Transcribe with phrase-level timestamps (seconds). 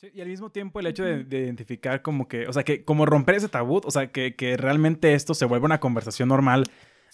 [0.00, 2.82] Sí, y al mismo tiempo el hecho de, de identificar como que, o sea, que
[2.84, 6.64] como romper ese tabú, o sea, que, que realmente esto se vuelva una conversación normal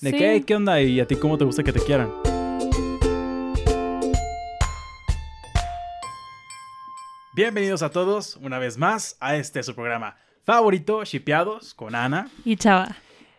[0.00, 0.16] de Sí.
[0.16, 0.80] que, "Hey, ¿qué onda?
[0.80, 2.12] ¿Y a ti cómo te gusta que te quieran?
[7.34, 12.28] Bienvenidos a todos una vez más a este su programa favorito, Shipeados con Ana.
[12.44, 12.96] Y chava.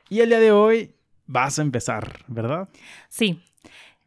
[0.09, 0.91] Y el día de hoy
[1.25, 2.69] vas a empezar, ¿verdad?
[3.09, 3.41] Sí.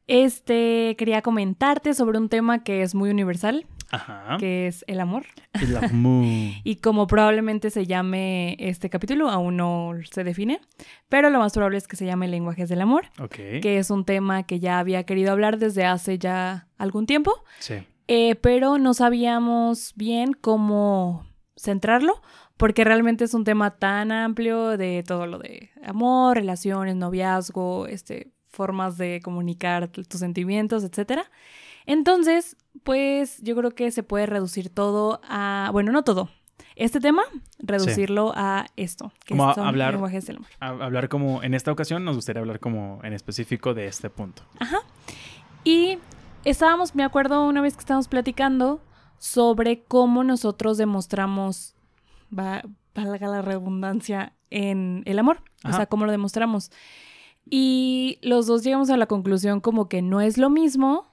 [0.06, 4.36] Este, quería comentarte sobre un tema que es muy universal, Ajá.
[4.38, 5.24] que es el amor.
[5.52, 6.24] El amor.
[6.64, 10.60] Y como probablemente se llame este capítulo, aún no se define,
[11.08, 13.34] pero lo más probable es que se llame lenguajes del amor, Ok.
[13.60, 17.74] que es un tema que ya había querido hablar desde hace ya algún tiempo, Sí.
[18.08, 21.26] eh, pero no sabíamos bien cómo
[21.56, 22.22] centrarlo,
[22.56, 28.32] porque realmente es un tema tan amplio de todo lo de amor, relaciones, noviazgo, este,
[28.48, 31.30] formas de comunicar tus sentimientos, etcétera.
[31.86, 36.28] Entonces, pues yo creo que se puede reducir todo a, bueno, no todo.
[36.76, 37.22] Este tema,
[37.58, 40.48] reducirlo a esto, que Como son hablar- lenguajes del amor.
[40.60, 44.42] Hablar como, en esta ocasión nos gustaría hablar como en específico de este punto.
[45.64, 45.98] Y
[46.44, 48.80] estábamos, me acuerdo una vez que estábamos platicando
[49.18, 51.74] sobre cómo nosotros demostramos,
[52.36, 52.62] va,
[52.94, 55.42] valga la redundancia, en el amor.
[55.62, 55.74] Ajá.
[55.74, 56.70] O sea, cómo lo demostramos.
[57.48, 61.09] Y los dos llegamos a la conclusión como que no es lo mismo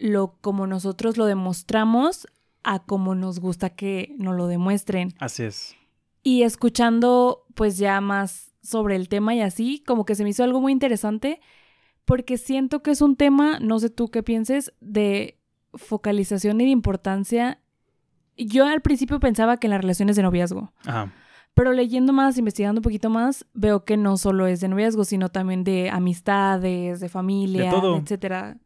[0.00, 2.26] lo como nosotros lo demostramos
[2.64, 5.14] a como nos gusta que nos lo demuestren.
[5.20, 5.76] Así es.
[6.22, 10.42] Y escuchando pues ya más sobre el tema y así, como que se me hizo
[10.42, 11.40] algo muy interesante
[12.04, 15.38] porque siento que es un tema, no sé tú qué pienses, de
[15.74, 17.60] focalización y de importancia.
[18.36, 21.12] Yo al principio pensaba que en las relaciones de noviazgo, Ajá.
[21.54, 25.28] Pero leyendo más, investigando un poquito más, veo que no solo es de noviazgo, sino
[25.28, 27.96] también de amistades, de familia, De todo.
[27.98, 28.56] etcétera.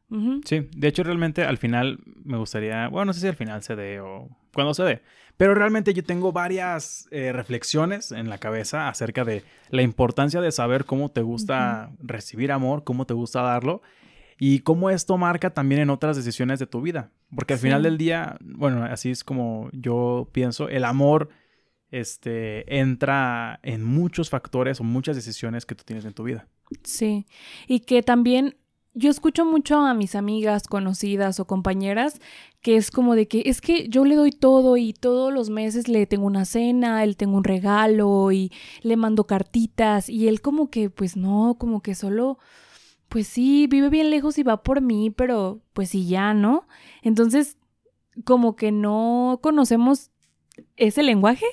[0.44, 3.74] Sí, de hecho realmente al final me gustaría, bueno, no sé si al final se
[3.74, 5.02] dé o cuando se dé,
[5.36, 10.52] pero realmente yo tengo varias eh, reflexiones en la cabeza acerca de la importancia de
[10.52, 13.82] saber cómo te gusta recibir amor, cómo te gusta darlo
[14.38, 17.66] y cómo esto marca también en otras decisiones de tu vida, porque al Sí.
[17.66, 21.30] final del día, bueno, así es como yo pienso, el amor
[22.00, 26.46] este entra en muchos factores o muchas decisiones que tú tienes en tu vida.
[26.82, 27.26] Sí,
[27.66, 28.56] y que también
[28.94, 32.20] yo escucho mucho a mis amigas conocidas o compañeras
[32.60, 35.88] que es como de que es que yo le doy todo y todos los meses
[35.88, 40.70] le tengo una cena, él tengo un regalo y le mando cartitas y él como
[40.70, 42.38] que pues no, como que solo
[43.08, 46.66] pues sí, vive bien lejos y va por mí, pero pues sí ya, ¿no?
[47.02, 47.58] Entonces
[48.24, 50.10] como que no conocemos
[50.76, 51.46] ese lenguaje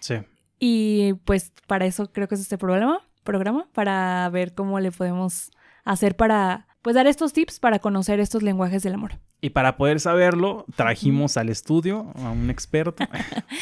[0.00, 0.16] Sí.
[0.58, 5.50] y pues para eso creo que es este programa, programa, para ver cómo le podemos
[5.84, 9.18] hacer para, pues dar estos tips para conocer estos lenguajes del amor.
[9.40, 13.04] Y para poder saberlo, trajimos al estudio a un experto.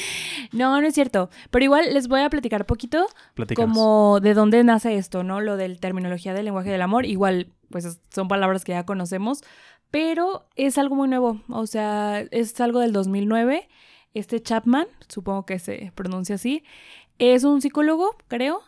[0.53, 3.77] No, no es cierto, pero igual les voy a platicar poquito Platícanos.
[3.77, 5.41] como de dónde nace esto, ¿no?
[5.41, 9.43] Lo del terminología del lenguaje del amor, igual pues es- son palabras que ya conocemos,
[9.91, 13.69] pero es algo muy nuevo, o sea, es algo del 2009.
[14.15, 16.63] Este Chapman, supongo que se pronuncia así,
[17.19, 18.61] es un psicólogo, creo,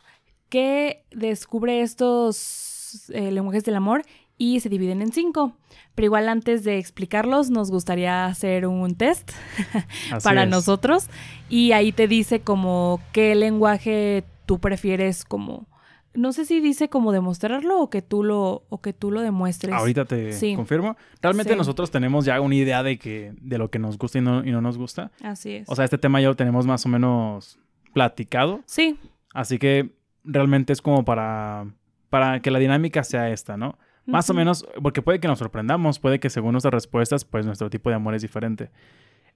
[0.48, 4.04] que descubre estos eh, lenguajes del amor
[4.38, 5.52] y se dividen en cinco.
[5.94, 9.32] Pero igual antes de explicarlos, nos gustaría hacer un test
[10.22, 10.50] para es.
[10.50, 11.08] nosotros
[11.48, 15.66] y ahí te dice como qué lenguaje tú prefieres como
[16.16, 19.72] no sé si dice como demostrarlo o que tú lo o que tú lo demuestres.
[19.74, 20.54] Ahorita te Sí.
[20.56, 20.96] confirmo.
[21.22, 21.58] Realmente Sí.
[21.58, 24.50] nosotros tenemos ya una idea de que de lo que nos gusta y no, y
[24.50, 25.10] no nos gusta.
[25.22, 25.68] Así es.
[25.68, 27.58] O sea, este tema ya lo tenemos más o menos
[27.92, 28.60] platicado.
[28.66, 28.98] sí,
[29.32, 29.90] Así que
[30.24, 31.66] realmente es como para,
[32.08, 33.78] para que la dinámica sea esta, ¿no?
[34.06, 37.68] Más o menos, porque puede que nos sorprendamos, puede que según nuestras respuestas, pues nuestro
[37.68, 38.70] tipo de amor es diferente.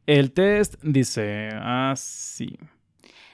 [0.06, 2.56] El test dice así.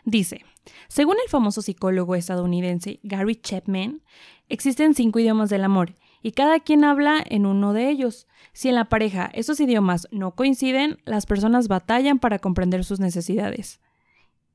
[0.06, 0.44] Dice,
[0.86, 4.02] según el famoso psicólogo estadounidense Gary Chapman,
[4.48, 8.28] existen cinco idiomas del amor y cada quien habla en uno de ellos.
[8.52, 13.80] Si en la pareja esos idiomas no coinciden, las personas batallan para comprender sus necesidades.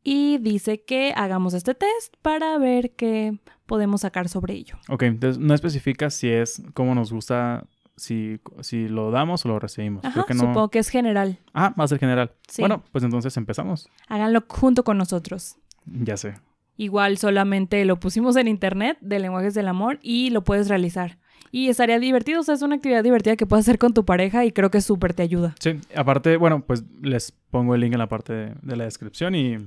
[0.06, 4.78] Y dice que hagamos este test para ver qué podemos sacar sobre ello.
[4.88, 9.60] Ok, entonces no especifica si es como nos gusta, si, si lo damos o lo
[9.60, 10.04] recibimos.
[10.06, 10.40] Ajá, Creo que no.
[10.42, 11.40] supongo que es general.
[11.54, 12.32] Ah, va a ser general.
[12.48, 12.62] Sí.
[12.62, 13.90] Bueno, pues entonces empezamos.
[14.08, 15.56] Háganlo junto con nosotros.
[15.86, 16.36] Ya sé.
[16.78, 21.18] Igual solamente lo pusimos en internet de lenguajes del amor y lo puedes realizar.
[21.52, 24.46] Y estaría divertido, o sea, es una actividad divertida que puedes hacer con tu pareja
[24.46, 25.54] y creo que súper te ayuda.
[25.60, 29.36] Sí, aparte, bueno, pues les pongo el link en la parte de, de la descripción
[29.36, 29.58] y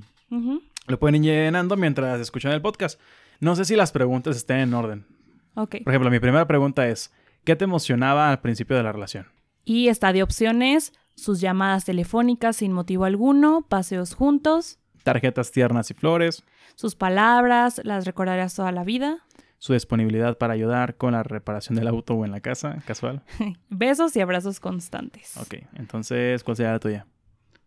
[0.87, 2.99] lo pueden ir llenando mientras escuchan el podcast.
[3.41, 5.05] No sé si las preguntas estén en orden.
[5.55, 5.77] Ok.
[5.85, 7.13] Por ejemplo, mi primera pregunta es,
[7.45, 9.27] ¿qué te emocionaba al principio de la relación?
[9.65, 15.95] Y está de opciones sus llamadas telefónicas sin motivo alguno, paseos juntos, Tarjetas tiernas y
[15.95, 16.43] flores.
[16.75, 19.19] sus palabras, las recordarás toda la vida,
[19.59, 23.23] Su disponibilidad para ayudar con la reparación del auto o en la casa, casual.
[23.71, 25.37] besos y abrazos constantes.
[25.37, 27.07] Ok, entonces, ¿cuál sería la tuya?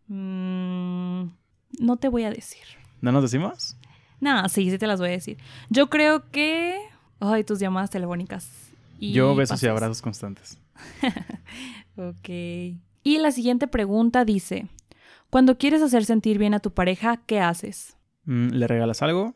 [0.07, 1.29] Mm,
[1.79, 2.63] no te voy a decir.
[3.01, 3.77] ¿No nos decimos?
[4.19, 5.37] No, sí, sí te las voy a decir.
[5.69, 6.79] Yo creo que...
[7.19, 8.66] Ay, tus llamadas telefónicas.
[8.99, 10.59] Y Yo besos y abrazos constantes.
[11.95, 12.29] Ok.
[12.29, 14.67] Y la siguiente pregunta dice,
[15.29, 17.97] cuando quieres hacer sentir bien a tu pareja, ¿qué haces?
[18.25, 19.35] Mm, ¿Le regalas algo?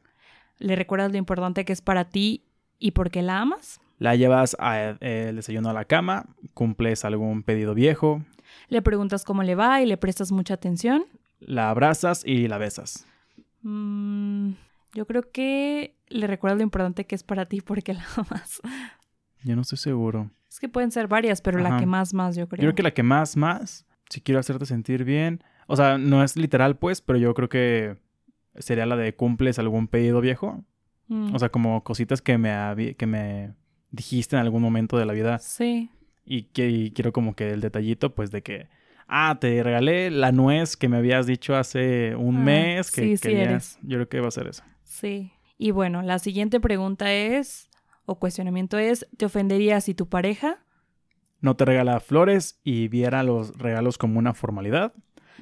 [0.59, 2.43] ¿Le recuerdas lo importante que es para ti
[2.77, 3.79] y por qué la amas?
[3.97, 6.25] ¿La llevas a- eh, el desayuno a la cama?
[6.53, 8.21] ¿Cumples algún pedido viejo?
[8.67, 11.05] ¿Le preguntas cómo le va y le prestas mucha atención?
[11.39, 13.07] ¿La abrazas y la besas?
[13.63, 14.51] Mm,
[14.93, 18.05] yo creo que le recuerdas lo importante que es para ti y por qué la
[18.17, 18.61] amas.
[19.43, 20.29] Yo no estoy seguro.
[20.49, 22.61] Es que pueden ser varias, pero la que más, más, yo creo.
[22.61, 25.43] Yo creo que la que más, más, si quiero hacerte sentir bien.
[25.67, 27.97] O sea, no es literal, pues, pero yo creo que
[28.55, 30.63] sería la de cumples algún pedido viejo.
[31.07, 33.53] Mm, O sea, como cositas que me, que me
[33.91, 35.89] dijiste en algún momento de la vida Sí.
[36.25, 38.67] y que y quiero como que el detallito, pues, de que,
[39.07, 43.17] ah, te regalé la nuez que me habías dicho hace un Ah, mes que sí,
[43.17, 43.47] sí querías.
[43.49, 43.79] eres.
[43.83, 44.63] Yo creo que va a ser eso.
[44.83, 45.31] Sí.
[45.57, 47.69] Y bueno, la siguiente pregunta es,
[48.06, 50.59] o cuestionamiento es, ¿te ofendería si tu pareja
[51.39, 54.94] No te regala flores y viera los regalos como una formalidad.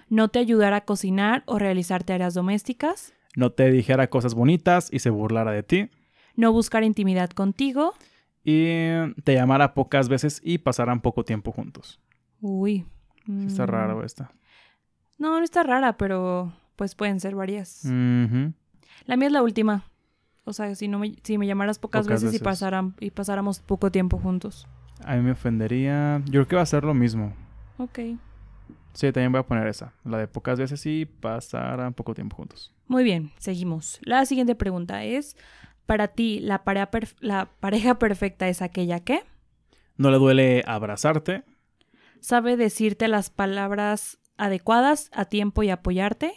[0.10, 3.14] no te ayudara a cocinar o realizar tareas domésticas?
[3.36, 5.90] No te dijera cosas bonitas y se burlara de ti.
[6.36, 7.94] ¿No buscar intimidad contigo?
[8.44, 8.80] Y
[9.24, 12.00] te llamara pocas veces y pasaran poco tiempo juntos.
[12.42, 12.86] Uy.
[13.46, 14.32] Está mm, raro esta.
[15.18, 17.84] No, no está rara, pero pues pueden ser varias.
[17.86, 19.84] La mía es la última.
[20.50, 22.42] O sea, si no me, si me llamaras pocas, Pocas veces, veces.
[22.42, 24.68] Y, pasaran, y pasáramos poco tiempo juntos.
[25.06, 26.22] A mí me ofendería.
[26.26, 27.34] Yo creo que va a ser lo mismo.
[27.78, 28.00] Ok.
[28.94, 29.94] Sí, también voy a poner esa.
[30.04, 32.74] La de pocas veces y pasaran poco tiempo juntos.
[32.88, 34.00] Muy bien, seguimos.
[34.02, 35.38] La siguiente pregunta es,
[35.86, 39.22] para ti, ¿la pareja, perf- la pareja perfecta es aquella que
[39.96, 41.44] No le duele abrazarte.
[42.20, 46.34] sabe decirte las palabras adecuadas a tiempo y apoyarte?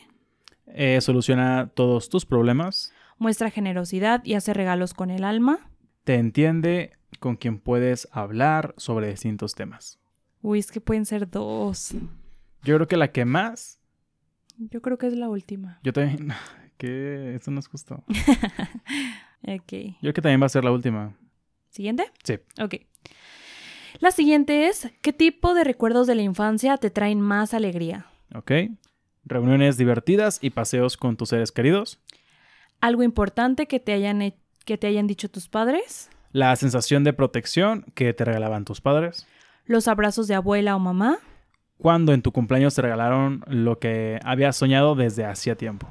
[0.66, 2.92] eh, soluciona todos tus problemas.
[3.22, 5.70] Muestra generosidad y hace regalos con el alma.
[6.02, 6.90] Te entiende
[7.20, 10.00] con quien puedes hablar sobre distintos temas.
[10.40, 11.94] Uy, es que pueden ser dos.
[12.64, 13.78] Yo creo que la que más.
[14.58, 15.78] Yo creo que es la última.
[15.84, 16.32] Yo también.
[16.78, 18.02] Que esto no es justo.
[19.44, 19.72] Ok.
[19.72, 21.16] Yo creo que también va a ser la última.
[21.70, 22.10] ¿Siguiente?
[22.24, 22.40] Sí.
[22.60, 22.74] Ok.
[24.00, 28.06] La siguiente es, ¿qué tipo de recuerdos de la infancia te traen más alegría?
[28.34, 28.50] ¿Ok?
[29.24, 32.00] Reuniones divertidas y paseos con tus seres queridos.
[32.82, 34.34] ¿Algo importante que te hayan,
[34.64, 36.10] que te hayan dicho tus padres?
[36.32, 39.24] La sensación de protección que te regalaban tus padres.
[39.66, 41.18] ¿Los abrazos de abuela o mamá?
[41.78, 45.88] Cuando en tu cumpleaños te regalaron lo que habías soñado desde hacía tiempo.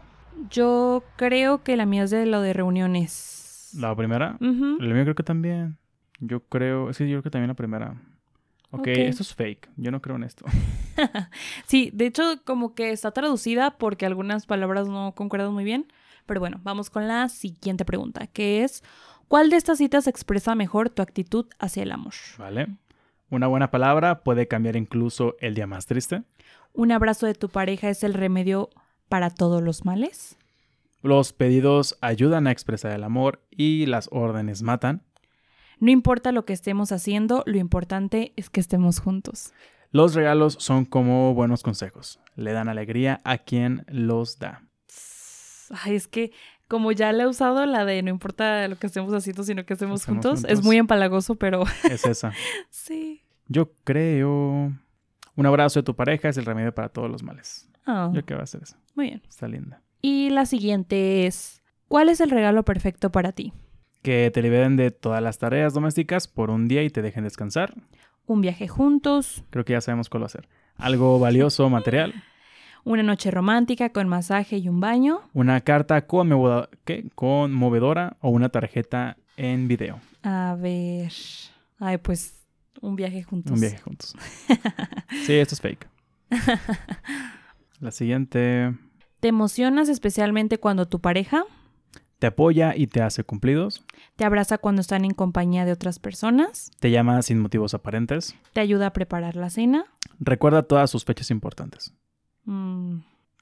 [0.50, 3.72] Yo creo que la mía es de lo de reuniones.
[3.80, 4.36] La primera.
[4.42, 5.78] La mía creo que también.
[6.20, 6.92] Yo creo.
[6.92, 7.96] Sí, yo creo que también la primera.
[8.72, 8.88] Ok, Ok.
[8.90, 9.70] esto es fake.
[9.78, 10.44] Yo no creo en esto.
[11.68, 15.86] Sí, de hecho como que está traducida porque algunas palabras no concuerdan muy bien.
[16.26, 18.84] Pero bueno, vamos con la siguiente pregunta, que es,
[19.28, 22.14] ¿cuál de estas citas expresa mejor tu actitud hacia el amor?
[22.38, 22.68] ¿Vale?
[23.30, 26.24] Una buena palabra puede cambiar incluso el día más triste.
[26.74, 28.70] ¿Un abrazo de tu pareja es el remedio
[29.08, 30.38] para todos los males?
[31.02, 35.04] Los pedidos ayudan a expresar el amor y las órdenes matan.
[35.80, 39.52] No importa lo que estemos haciendo, lo importante es que estemos juntos.
[39.92, 42.20] Los regalos son como buenos consejos.
[42.36, 44.64] Le dan alegría a quien los da.
[45.72, 46.32] Ay, es que
[46.68, 49.74] como ya le he usado la de no importa lo que estemos haciendo, sino que
[49.74, 52.32] estemos, juntos, es muy empalagoso, pero Es esa.
[52.70, 53.24] sí.
[53.48, 54.72] Yo creo.
[55.36, 57.70] Un abrazo de tu pareja es el remedio para todos los males.
[57.88, 58.78] Oh, Yo creo que va a ser eso.
[58.96, 59.22] muy bien.
[59.28, 59.82] Está linda.
[60.02, 63.54] Y la siguiente es, ¿cuál es el regalo perfecto para ti?
[64.02, 67.74] Que te liberen de todas las tareas domésticas por un día y te dejen descansar.
[68.26, 69.44] ¿Un viaje juntos?
[69.50, 70.48] Creo que ya sabemos cuál va a ser.
[70.78, 72.14] Algo valioso, material.
[72.84, 75.22] ¿Una noche romántica con masaje y un baño?
[75.34, 77.10] Una carta conmovo- ¿qué?
[77.16, 80.00] conmovedora o una tarjeta en video.
[80.24, 81.12] A ver.
[81.80, 82.36] Ay, pues
[82.82, 83.52] un viaje juntos.
[83.54, 84.14] Un viaje juntos.
[85.26, 85.88] Sí, esto es fake.
[87.80, 88.74] La siguiente.
[89.20, 91.44] ¿Te emocionas especialmente cuando tu pareja
[92.20, 93.84] Te apoya y te hace cumplidos.
[94.16, 96.72] te abraza cuando están en compañía de otras personas?
[96.80, 98.36] Te llama sin motivos aparentes.
[98.54, 99.86] ¿Te ayuda a preparar la cena?
[100.20, 101.94] Recuerda todas sus fechas importantes.
[102.46, 102.98] Mm,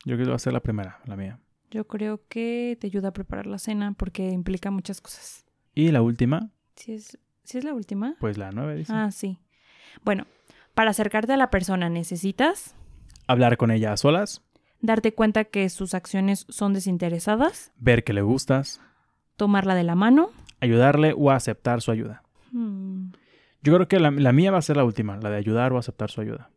[0.06, 1.40] Yo creo que va a ser la primera, la mía.
[1.72, 5.46] yo creo que te ayuda a preparar la cena porque implica muchas cosas.
[5.76, 8.16] Y la última, ¿Sí es, sí es la última?
[8.20, 8.92] pues la nueve dice.
[8.94, 9.40] Ah, sí.
[10.04, 10.26] Bueno,
[10.74, 12.76] para acercarte a la persona necesitas
[13.28, 14.42] Hablar con ella a solas.
[14.82, 17.72] Darte cuenta que sus acciones son desinteresadas.
[17.78, 18.82] Ver que le gustas.
[19.36, 20.32] Tomarla de la mano.
[20.62, 22.24] Ayudarle o aceptar su ayuda.
[22.52, 23.12] Hmm.
[23.62, 25.78] Yo creo que la, la mía va a ser la última, la de ayudar o
[25.78, 26.50] aceptar su ayuda.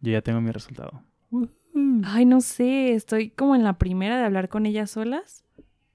[0.00, 1.02] Yo ya tengo mi resultado.
[2.04, 5.44] Ay, no sé, estoy como en la primera de hablar con ellas solas.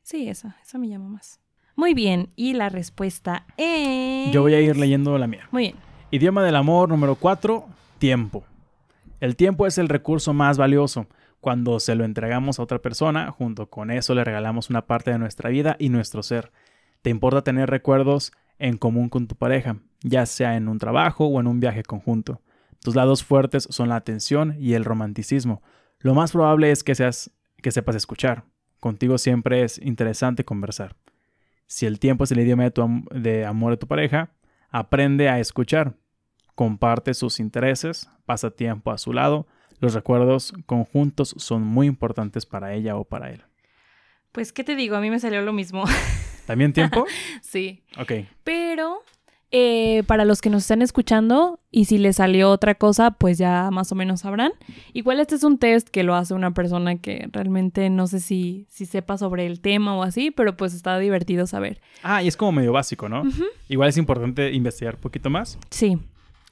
[0.04, 1.40] Sí, esa, esa me llama más.
[1.76, 4.32] Muy bien, y la respuesta es...
[4.32, 5.48] Yo voy a ir leyendo la mía.
[5.52, 5.76] Muy bien.
[6.12, 7.66] Idioma del amor número 4,
[7.98, 8.44] tiempo.
[9.20, 11.08] El tiempo es el recurso más valioso.
[11.40, 15.18] Cuando se lo entregamos a otra persona, junto con eso le regalamos una parte de
[15.18, 16.52] nuestra vida y nuestro ser.
[17.02, 21.40] ¿Te importa tener recuerdos en común con tu pareja, ya sea en un trabajo o
[21.40, 22.42] en un viaje conjunto?
[22.84, 25.62] Tus lados fuertes son la atención y el romanticismo.
[26.00, 28.44] Lo más probable es que seas que sepas escuchar.
[28.80, 30.96] Contigo siempre es interesante conversar.
[31.68, 34.32] Si el tiempo es el idioma de, tu am- de amor de tu pareja,
[34.72, 35.94] aprende a escuchar.
[36.56, 39.48] Comparte sus intereses, pasa tiempo a su lado.
[39.80, 43.44] Los recuerdos conjuntos son muy importantes para ella o para él.
[44.32, 44.96] Pues, ¿qué te digo?
[44.96, 45.84] A mí me salió lo mismo.
[46.46, 47.06] ¿También tiempo?
[47.42, 47.84] sí.
[48.00, 48.12] Ok.
[48.44, 49.02] Pero
[49.52, 53.70] eh, para los que nos están escuchando y si les salió otra cosa, pues ya
[53.72, 54.52] más o menos sabrán.
[54.94, 58.66] Igual este es un test que lo hace una persona que realmente no sé si,
[58.70, 61.82] si sepa sobre el tema o así, pero pues está divertido saber.
[62.04, 63.24] Ah, y es como medio básico, ¿no?
[63.68, 65.58] Igual es importante investigar un poquito más.
[65.70, 65.98] Sí,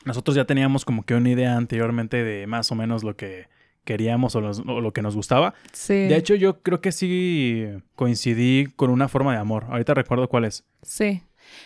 [0.06, 3.48] Nosotros ya teníamos como que una idea anteriormente de más o menos lo que
[3.86, 5.54] queríamos o, los- o lo que nos gustaba.
[5.74, 5.94] sí.
[5.94, 7.66] De hecho, yo creo que sí
[7.96, 9.66] coincidí con una forma de amor.
[9.70, 10.64] Ahorita recuerdo cuál es.
[10.84, 11.22] Sí,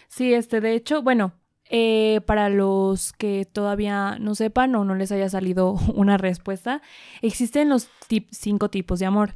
[0.08, 1.34] sí, este, de hecho, bueno,
[1.70, 6.82] eh, para los que todavía no sepan o no les haya salido una respuesta,
[7.22, 9.36] existen los tip- cinco tipos de amor.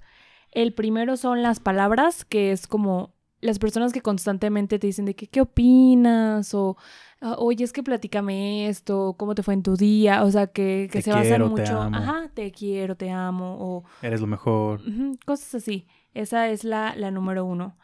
[0.51, 5.15] El primero son las palabras, que es como las personas que constantemente te dicen de
[5.15, 6.53] que, ¿qué opinas?
[6.55, 6.75] O,
[7.21, 10.23] "Ah, oye, es que platícame esto, ¿cómo te fue en tu día?
[10.23, 11.95] O sea, que, que Te se basan quiero, te mucho, amo.
[11.97, 14.81] ajá, te quiero, te amo, o Eres lo mejor.
[15.25, 15.87] Cosas así.
[16.13, 17.77] Esa es la, la número uno.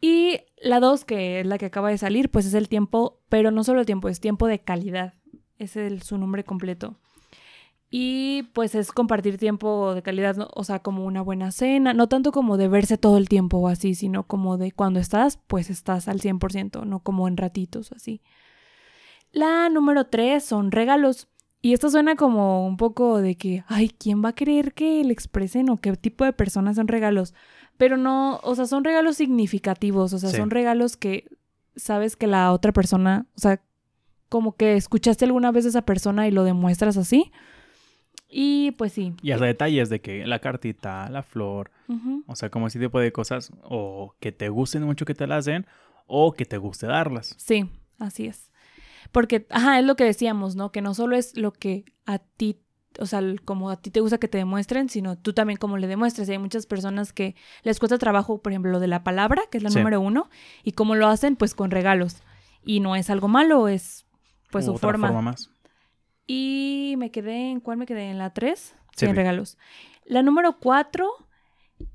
[0.00, 3.50] Y la dos, que es la que acaba de salir, pues es el tiempo, pero
[3.50, 5.14] no solo el tiempo, es tiempo de calidad.
[5.58, 6.96] Es el- su nombre completo.
[7.88, 10.48] Y pues es compartir tiempo de calidad, ¿no?
[10.54, 13.68] o sea, como una buena cena, no tanto como de verse todo el tiempo o
[13.68, 18.20] así, sino como de cuando estás, pues estás al 100%, no como en ratitos así.
[19.32, 21.28] La número tres son regalos.
[21.66, 25.12] Y esto suena como un poco de que, ay, ¿quién va a querer que le
[25.12, 27.34] expresen o qué tipo de personas son regalos?
[27.76, 30.36] Pero no, o sea, son regalos significativos, o sea, Sí.
[30.36, 31.24] son regalos que
[31.74, 33.60] sabes que la otra persona, o sea,
[34.28, 37.32] como que escuchaste alguna vez a esa persona y lo demuestras así.
[38.28, 39.14] Y pues sí.
[39.20, 41.72] Y hasta detalles de que la cartita, la flor,
[42.28, 45.46] o sea, como ese tipo de cosas, o que te gusten mucho que te las
[45.46, 45.66] den,
[46.06, 47.34] o que te guste darlas.
[47.38, 47.68] Sí,
[47.98, 48.52] así es.
[49.12, 50.72] Porque, ajá, es lo que decíamos, ¿no?
[50.72, 52.60] Que no solo es lo que a ti,
[52.98, 55.86] o sea, como a ti te gusta que te demuestren, sino tú también como le
[55.86, 56.28] demuestres.
[56.28, 59.58] Y hay muchas personas que les cuesta trabajo, por ejemplo, lo de la palabra, que
[59.58, 59.78] es la Sí.
[59.78, 60.28] número uno,
[60.64, 62.22] y cómo lo hacen, pues con regalos.
[62.64, 64.06] Y no es algo malo, es
[64.50, 65.20] pues su Otra forma.
[65.22, 65.50] más.
[66.26, 68.10] Y me quedé, ¿en cuál me quedé?
[68.10, 68.74] ¿En la tres?
[68.96, 69.58] Sí, en regalos.
[70.04, 71.08] La número cuatro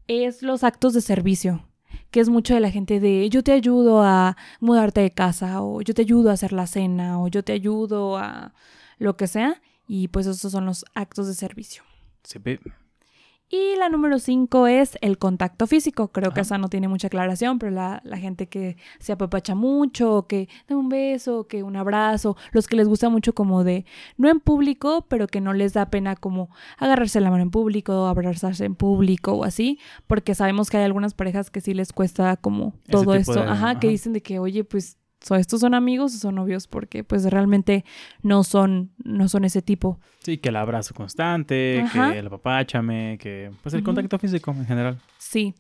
[0.08, 1.66] es los actos de servicio,
[2.12, 5.82] que es mucho de la gente de yo te ayudo a mudarte de casa, o
[5.82, 8.54] yo te ayudo a hacer la cena, o yo te ayudo a
[9.00, 9.62] lo que sea.
[9.88, 11.84] Y pues esos son los actos de servicio.
[12.24, 12.40] Sí,
[13.54, 16.08] Y la número cinco es el contacto físico.
[16.08, 20.16] Creo que esa no tiene mucha aclaración, pero la, la gente que se apapacha mucho,
[20.16, 23.86] o que da un beso, que un abrazo, los que les gusta mucho como de,
[24.16, 28.06] no en público, pero que no les da pena como agarrarse la mano en público,
[28.06, 32.38] abrazarse en público o así, porque sabemos que hay algunas parejas que sí les cuesta
[32.38, 36.18] como todo esto, ajá, que dicen de que, oye, pues, ¿so estos son amigos o
[36.18, 36.68] son novios?
[36.68, 37.86] Porque pues realmente
[38.24, 40.00] no son, no son ese tipo.
[40.20, 42.12] Sí, que el abrazo constante, Ajá.
[42.12, 45.00] que el apapáchame, que pues el contacto físico en general.
[45.18, 45.54] Sí.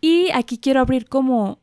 [0.00, 1.60] Y aquí quiero abrir como,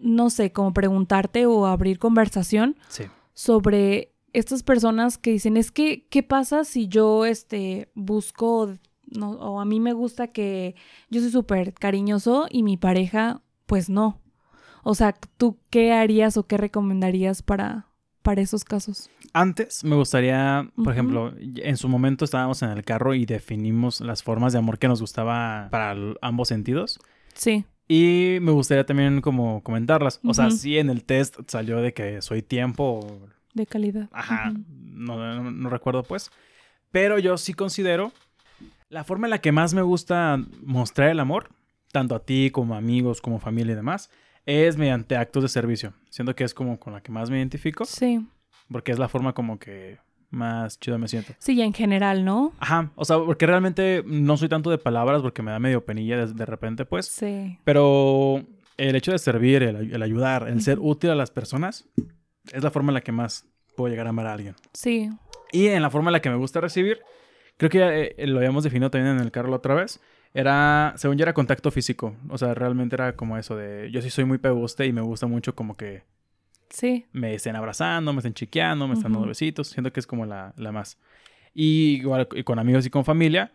[0.00, 3.04] no sé, como preguntarte o abrir conversación Sí.
[3.34, 8.76] sobre estas personas que dicen, es que, ¿qué pasa si yo, este, busco,
[9.06, 10.76] no, o a mí me gusta que
[11.10, 14.20] yo soy súper cariñoso y mi pareja, pues no?
[14.82, 17.86] O sea, ¿tú qué harías o qué recomendarías para,
[18.22, 19.10] para esos casos?
[19.32, 24.22] Antes me gustaría, por ejemplo, en su momento estábamos en el carro y definimos las
[24.22, 26.98] formas de amor que nos gustaba para ambos sentidos.
[27.34, 27.64] Sí.
[27.88, 30.20] Y me gustaría también como comentarlas.
[30.24, 33.20] O sea, sí en el test salió de que soy tiempo,
[33.54, 34.08] De calidad.
[34.12, 36.30] ajá, no, no- no recuerdo pues.
[36.92, 38.12] Pero yo sí considero
[38.88, 41.50] la forma en la que más me gusta mostrar el amor,
[41.92, 44.10] tanto a ti como a amigos, como familia y demás,
[44.46, 45.92] es mediante actos de servicio.
[46.08, 48.26] Siento que es como con la que más me identifico, Sí.
[48.70, 49.98] porque es la forma como que
[50.30, 51.32] más chido me siento.
[51.38, 52.52] Sí, en general, ¿no?
[52.60, 56.24] Ajá, o sea, porque realmente no soy tanto de palabras porque me da medio penilla
[56.24, 57.06] de, de repente, pues.
[57.06, 57.58] Sí.
[57.64, 58.44] Pero
[58.76, 61.88] el hecho de servir, el, el ayudar, el ser útil a las personas,
[62.52, 64.54] es la forma en la que más puedo llegar a amar a alguien.
[64.72, 65.10] Sí.
[65.52, 67.00] Y en la forma en la que me gusta recibir,
[67.56, 70.00] creo que ya, eh, lo habíamos definido también en el carro la otra vez,
[70.34, 72.14] era, según yo era contacto físico.
[72.28, 75.26] O sea, realmente era como eso de, yo sí soy muy peguste y me gusta
[75.26, 76.02] mucho como que
[76.70, 77.06] Sí.
[77.12, 79.68] me estén abrazando, me estén chiqueando, me estén dando besitos.
[79.68, 80.98] Siento que es como la, la más.
[81.52, 83.52] Y igual y con amigos y con familia,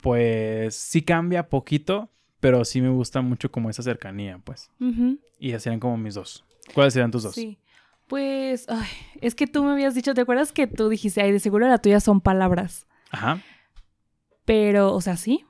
[0.00, 2.08] pues sí cambia poquito,
[2.40, 4.70] pero sí me gusta mucho como esa cercanía, pues.
[5.38, 6.44] Y serían como mis dos.
[6.72, 7.34] ¿Cuáles serían tus dos?
[7.34, 7.58] Sí.
[8.06, 8.86] Pues, ay,
[9.20, 11.78] es que tú me habías dicho, ¿te acuerdas que tú dijiste, ay, de seguro la
[11.78, 12.86] tuya son palabras?
[13.10, 13.40] Ajá.
[14.44, 15.44] Pero, o sea, sí.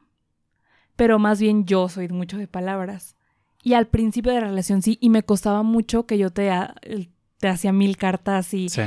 [0.96, 3.16] Pero más bien yo soy mucho de palabras.
[3.62, 6.74] Y al principio de la relación sí, y me costaba mucho que yo te, ha-
[7.38, 8.82] te hacía mil cartas y Sí.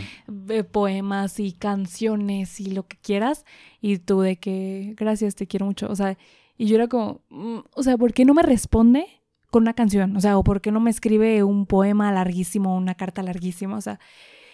[0.49, 3.45] eh, poemas y canciones y lo que quieras.
[3.81, 5.87] Y tú de que, gracias, te quiero mucho.
[5.89, 6.17] O sea,
[6.57, 9.05] y yo era como, mm, o sea, ¿por qué no me responde
[9.51, 10.15] con una canción?
[10.15, 13.77] O sea, o ¿por qué no me escribe un poema larguísimo, una carta larguísima?
[13.77, 13.99] O sea,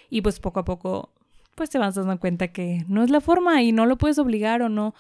[0.10, 1.12] y pues poco a poco,
[1.56, 4.62] pues te vas dando cuenta que no es la forma y no lo puedes obligar
[4.62, 4.96] o no.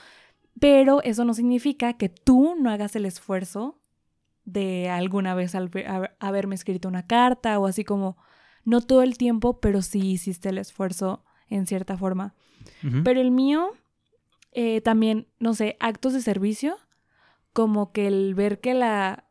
[0.60, 3.80] Pero eso no significa que tú no hagas el esfuerzo
[4.46, 5.56] de alguna vez
[6.20, 8.18] haberme escrito una carta o así como,
[8.66, 12.36] no todo el tiempo, pero sí hiciste el esfuerzo en cierta forma.
[13.04, 13.72] Pero el mío,
[14.52, 16.78] eh, también, no sé, actos de servicio,
[17.52, 19.26] como que el ver que la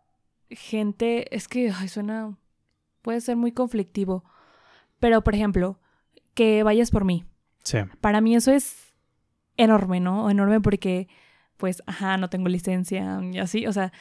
[0.50, 2.37] gente, es que, ay, suena,
[3.00, 4.25] puede ser muy conflictivo,
[5.00, 5.81] pero por ejemplo,
[6.35, 7.25] que vayas por mí.
[7.62, 7.79] Sí.
[8.00, 8.91] Para mí eso es
[9.62, 10.31] enorme, ¿no?
[10.31, 11.09] Enorme porque,
[11.57, 13.92] pues, ajá, no tengo licencia y así, o sea,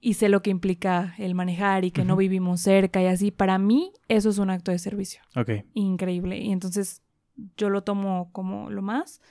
[0.00, 3.30] y sé lo que implica el manejar y que no vivimos cerca y así.
[3.30, 5.50] Para mí eso es un acto de servicio Ok.
[5.72, 6.38] increíble.
[6.38, 7.02] Y entonces
[7.56, 9.22] yo lo tomo como lo más.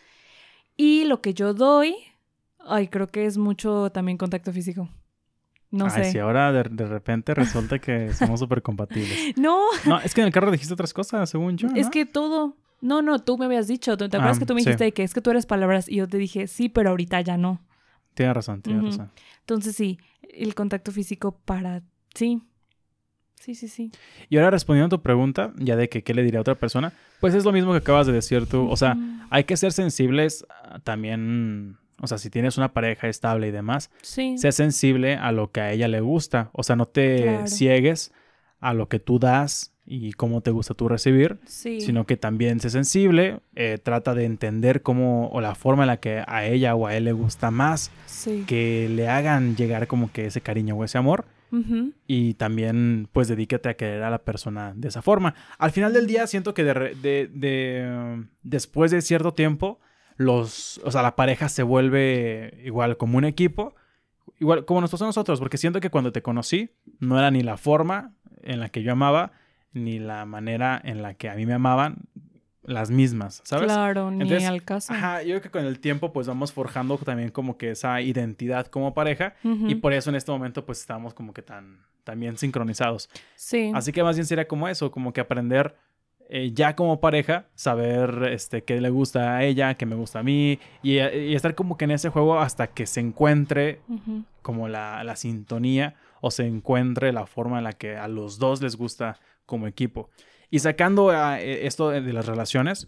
[0.75, 1.96] Y lo que yo doy,
[2.66, 4.90] ay, creo que es mucho también contacto físico.
[5.70, 6.12] No Ay, sé.
[6.12, 9.38] si ahora de, de repente resulta que somos súper compatibles.
[9.38, 11.67] No, No, es que en el carro dijiste otras cosas, según yo.
[11.76, 12.58] es que todo.
[12.84, 13.96] No, no, tú me habías dicho.
[13.98, 14.65] ¿Te te Ah, acuerdas que tú me sí.
[14.65, 15.88] dijiste de que es que tú eres palabras?
[15.89, 17.62] Y yo te dije, sí, pero ahorita ya no.
[18.13, 19.12] Tienes razón, tienes razón.
[19.39, 21.82] Entonces sí, el contacto físico para.
[22.13, 22.41] Sí.
[23.39, 23.91] Sí, sí, sí.
[24.30, 26.93] Y ahora respondiendo a tu pregunta, ya de que qué le diría a otra persona,
[27.19, 28.69] pues es lo mismo que acabas de decir tú.
[28.69, 31.78] O sea, Mm, hay que ser sensibles ah, también.
[32.00, 34.38] O sea, si tienes una pareja estable y demás, Sí.
[34.38, 36.50] sé sensible a lo que a ella le gusta.
[36.54, 37.48] O sea, no te Claro.
[37.48, 38.13] ciegues
[38.60, 41.82] a lo que tú das y cómo te gusta tú recibir, Sí.
[41.82, 45.98] sino que también sé sensible, eh, trata de entender cómo o la forma en la
[45.98, 48.43] que a ella o a él le gusta más, Sí.
[48.48, 51.91] que le hagan llegar como que ese cariño o ese amor Ujú.
[52.08, 55.36] y también pues dedícate a querer a la persona de esa forma.
[55.58, 59.80] Al final del día siento que de, de- de, después de cierto tiempo
[60.15, 63.76] los, o sea, la pareja se vuelve igual como un equipo,
[64.39, 66.69] igual como nos pasó a nosotros, porque siento que cuando te conocí
[67.00, 69.32] no era ni la forma en la que yo amaba
[69.74, 72.08] ni la manera en la que a mí me amaban
[72.64, 73.66] las mismas, ¿sabes?
[73.66, 74.94] Claro, ni al caso.
[74.94, 78.68] Ajá, yo creo que con el tiempo pues vamos forjando también como que esa identidad
[78.68, 83.10] como pareja y por eso en este momento pues estamos como que tan también sincronizados.
[83.36, 83.72] Sí.
[83.74, 85.76] Así que más bien sería como eso, como que aprender
[86.30, 90.24] eh, ya como pareja, saber este, qué le gusta a ella, qué me gusta a
[90.24, 93.82] mí y, y estar como que en ese juego hasta que se encuentre
[94.42, 98.62] como la, la sintonía o se encuentre la forma en la que a los dos
[98.62, 100.10] les gusta como equipo.
[100.49, 102.88] Y sacando a, eh, esto de, las relaciones,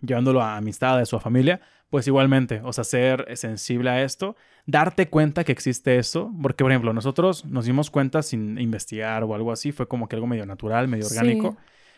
[0.00, 4.36] llevándolo a amistades o a familia, pues igualmente, o sea, ser sensible a esto,
[4.66, 9.34] darte cuenta que existe esto, porque por ejemplo, nosotros nos dimos cuenta sin investigar o
[9.34, 11.16] algo así, fue como que algo medio natural, medio Sí.
[11.16, 11.56] orgánico.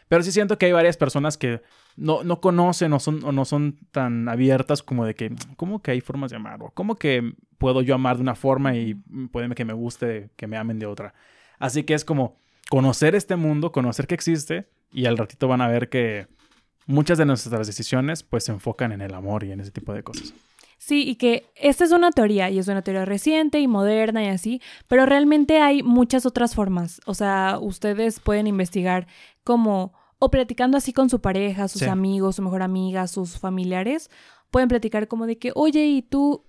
[0.08, 1.62] Pero sí siento que hay varias personas que
[1.96, 5.90] no, no conocen o, son, o no son tan abiertas como de que, ¿cómo que
[5.92, 6.62] hay formas de amar?
[6.62, 8.94] O ¿cómo que puedo yo amar de una forma y
[9.32, 11.14] puede que me guste que me amen de otra?
[11.58, 12.38] Así que es como
[12.70, 16.26] conocer este mundo, conocer que existe y al ratito van a ver que
[16.86, 20.02] muchas de nuestras decisiones pues se enfocan en el amor y en ese tipo de
[20.02, 20.32] cosas.
[20.78, 24.28] Sí, y que esta es una teoría, y es una teoría reciente y moderna y
[24.28, 27.00] así, pero realmente hay muchas otras formas.
[27.06, 29.06] O sea, ustedes pueden investigar
[29.42, 31.88] como, o platicando así con su pareja, sus Sí.
[31.88, 34.10] amigos, su mejor amiga, sus familiares,
[34.50, 36.44] pueden platicar como de que, oye, y tú,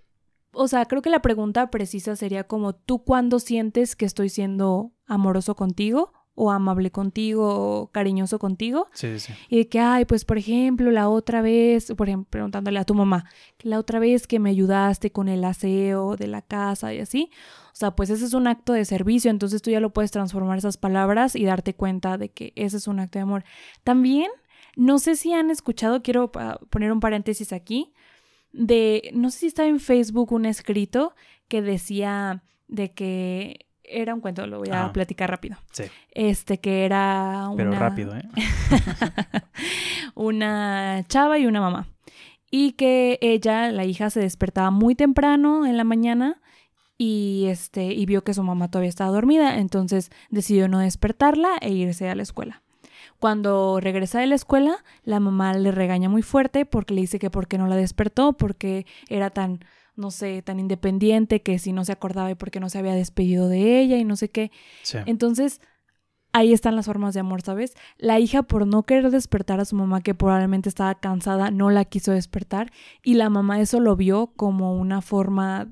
[0.52, 4.92] o sea, creo que la pregunta precisa sería como, ¿tú cuándo sientes que estoy siendo
[5.06, 6.14] amoroso contigo?
[6.40, 8.88] o amable contigo o cariñoso contigo.
[8.94, 9.34] Sí, sí.
[9.50, 12.94] Y de que, ay, pues por ejemplo, la otra vez, por ejemplo, preguntándole a tu
[12.94, 13.26] mamá,
[13.62, 17.32] la otra vez que me ayudaste con el aseo de la casa y así.
[17.74, 20.60] O sea, pues ese es un acto de servicio, entonces tú ya lo puedes transformar
[20.60, 23.44] esas palabras y darte cuenta de que ese es un acto de amor.
[23.84, 24.30] También
[24.76, 26.32] No sé si han escuchado, quiero
[26.70, 27.94] poner un paréntesis aquí,
[28.52, 31.16] de, no sé si está en Facebook un escrito
[31.48, 35.58] que decía de que era un cuento, lo voy a platicar rápido.
[35.72, 35.86] Sí.
[36.12, 37.56] Este, que era una...
[37.56, 38.24] Pero rápido, ¿eh?
[40.16, 41.88] una chava y una mamá.
[42.52, 46.42] Y que ella, la hija, se despertaba muy temprano en la mañana
[46.98, 51.72] y este y vio que su mamá todavía estaba dormida, entonces decidió no despertarla e
[51.72, 52.64] irse a la escuela.
[53.20, 57.30] Cuando regresa de la escuela, la mamá le regaña muy fuerte porque le dice que
[57.30, 61.84] por qué no la despertó, porque era tan, no sé, tan independiente, que si no
[61.84, 64.52] se acordaba y por qué no se había despedido de ella y no sé qué.
[65.08, 65.62] Entonces,
[66.32, 67.74] ahí están las formas de amor, ¿sabes?
[67.98, 71.86] La hija por no querer despertar a su mamá, que probablemente estaba cansada, no la
[71.86, 72.72] quiso despertar
[73.04, 75.68] y la mamá eso lo vio como una forma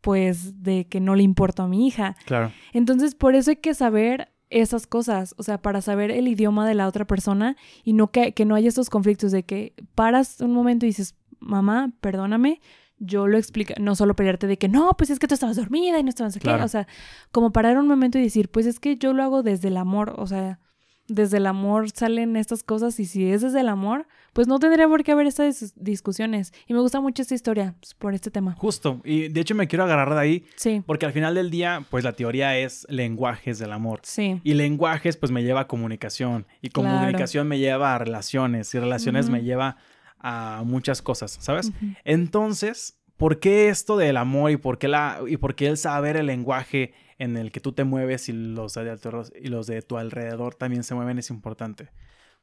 [0.00, 2.16] pues de que no le importa a mi hija.
[2.26, 2.52] Claro.
[2.72, 6.74] Entonces, por eso hay que saber esas cosas, o sea, para saber el idioma de
[6.74, 10.52] la otra persona y no que, que no haya estos conflictos de que paras un
[10.52, 12.60] momento y dices, mamá, perdóname,
[12.98, 15.98] yo lo explico, no solo pelearte de que no, pues es que tú estabas dormida
[15.98, 16.86] y no estabas aquí, o sea,
[17.32, 20.14] como parar un momento y decir, pues es que yo lo hago desde el amor,
[20.16, 20.60] o sea,
[21.08, 24.86] desde el amor salen estas cosas y si es desde el amor, pues no tendría
[24.88, 26.52] por qué haber estas discusiones.
[26.66, 28.54] Y me gusta mucho esta historia pues, por este tema.
[28.58, 30.44] Justo, y de hecho me quiero agarrar de ahí.
[30.56, 30.82] Sí.
[30.84, 34.00] Porque al final del día, pues la teoría es lenguajes del amor.
[34.02, 34.40] Sí.
[34.42, 36.46] Y lenguajes pues me lleva a comunicación.
[36.60, 38.74] Y comunicación me lleva a relaciones.
[38.74, 39.76] Y relaciones me lleva
[40.18, 41.70] a muchas cosas, ¿sabes?
[42.04, 46.16] Entonces, ¿por qué esto del amor y por qué, la, y por qué el saber
[46.16, 48.98] el lenguaje en el que tú te mueves y los, de,
[49.40, 51.90] y los de tu alrededor también se mueven es importante.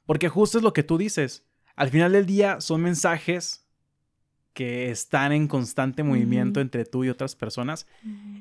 [0.06, 1.51] Porque justo es lo que tú dices.
[1.76, 3.66] Al final del día son mensajes
[4.54, 7.88] que están en constante movimiento entre tú y otras personas.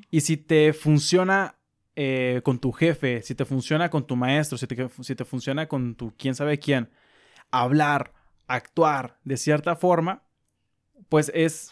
[0.09, 1.55] Y si te funciona
[1.95, 5.67] eh, con tu jefe, si te funciona con tu maestro, si te, si te funciona
[5.67, 6.89] con tu quién sabe quién,
[7.49, 8.13] hablar,
[8.47, 10.23] actuar de cierta forma,
[11.09, 11.71] pues es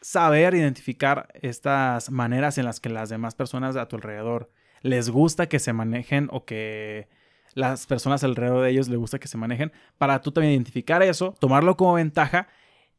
[0.00, 4.50] saber identificar estas maneras en las que las demás personas a tu alrededor
[4.82, 7.08] les gusta que se manejen o que
[7.54, 11.34] las personas alrededor de ellos les gusta que se manejen, para tú también identificar eso,
[11.38, 12.48] tomarlo como ventaja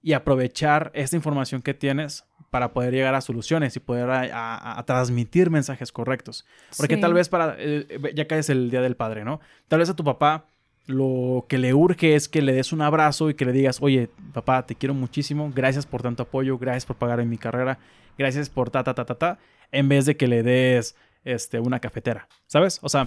[0.02, 5.50] y aprovechar esta información que tienes para poder llegar a soluciones y poder a, transmitir
[5.50, 6.46] mensajes correctos.
[6.76, 9.40] Porque tal vez para, eh, ya caes el Día del Padre, ¿no?
[9.68, 10.46] Tal vez a tu papá
[10.88, 14.10] lo que le urge es que le des un abrazo y que le digas, oye,
[14.34, 17.80] papá, te quiero muchísimo, gracias por tanto apoyo, gracias por pagar en mi carrera,
[18.18, 19.40] gracias por ta, ta, ta, ta, ta,
[19.72, 22.80] en vez de que le des este, una cafetera, ¿sabes?
[22.82, 23.06] O sea,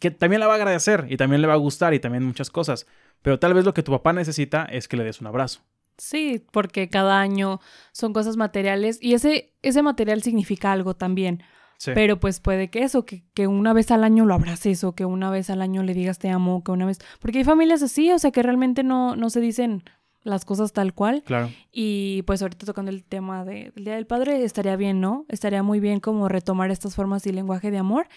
[0.00, 2.50] que también le va a agradecer y también le va a gustar y también muchas
[2.50, 2.86] cosas,
[3.22, 5.60] pero tal vez lo que tu papá necesita es que le des un abrazo.
[5.98, 7.60] Sí, porque cada año
[7.92, 11.42] son cosas materiales y ese, ese material significa algo también.
[11.84, 15.04] Pero pues puede que eso, que, que, una vez al año lo abraces o que
[15.04, 16.98] una vez al año le digas te amo, que una vez...
[17.18, 19.82] Porque hay familias así, o sea, que realmente no, no se dicen
[20.22, 21.22] las cosas tal cual.
[21.24, 21.50] Claro.
[21.72, 25.26] Y pues ahorita tocando el tema del Día del Padre, estaría bien, ¿no?
[25.28, 28.08] Estaría muy bien como retomar estas formas y lenguaje de amor.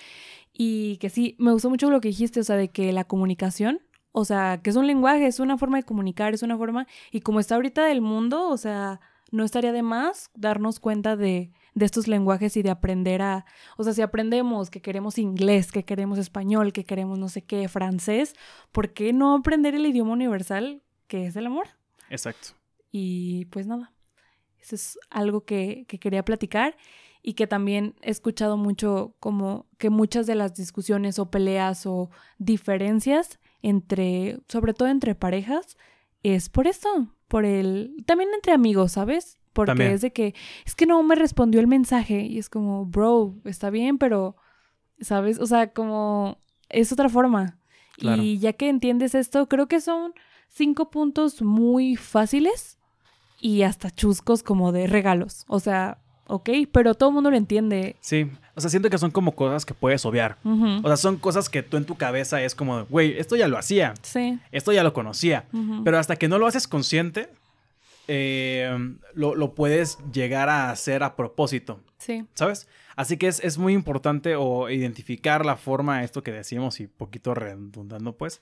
[0.53, 3.81] Y que sí, me gustó mucho lo que dijiste, o sea, de que la comunicación,
[4.11, 6.87] o sea, que es un lenguaje, es una forma de comunicar, es una forma...
[7.11, 11.51] Y como está ahorita el mundo, o sea, no estaría de más darnos cuenta de
[11.75, 13.45] de estos lenguajes y de aprender a,
[13.77, 17.67] o sea, si aprendemos que queremos inglés, que queremos español, que queremos no sé qué,
[17.67, 18.33] francés,
[18.71, 21.67] ¿por qué no aprender el idioma universal que es el amor?
[22.09, 22.49] Exacto.
[22.91, 23.93] Y pues nada,
[24.59, 26.77] eso es algo que, que quería platicar
[27.21, 32.11] y que también he escuchado mucho como que muchas de las discusiones o peleas o
[32.37, 35.75] diferencias entre, sobre todo entre parejas,
[36.21, 39.39] es por eso, por el, también entre amigos, ¿sabes?
[39.53, 43.35] Porque es de que, es que no me respondió el mensaje y es como, bro,
[43.45, 44.35] está bien, pero,
[44.99, 45.39] ¿sabes?
[45.39, 46.37] O sea, como,
[46.69, 47.57] es otra forma.
[47.97, 50.13] Y ya que entiendes esto, creo que son
[50.49, 52.77] cinco puntos muy fáciles
[53.39, 55.45] y hasta chuscos como de regalos.
[55.47, 57.95] O sea, ok, pero todo el mundo lo entiende.
[57.99, 60.37] Sí, o sea, siento que son como cosas que puedes obviar.
[60.43, 63.57] O sea, son cosas que tú en tu cabeza es como, güey, esto ya lo
[63.57, 63.93] hacía.
[64.01, 64.39] Sí.
[64.51, 65.45] Esto ya lo conocía.
[65.83, 67.29] Pero hasta que no lo haces consciente,
[68.07, 68.75] eh,
[69.13, 71.81] lo, puedes llegar a hacer a propósito.
[71.97, 72.25] Sí.
[72.33, 72.67] ¿Sabes?
[72.95, 78.15] Así que es, muy importante o identificar la forma, esto que decimos y poquito redundando,
[78.15, 78.41] pues,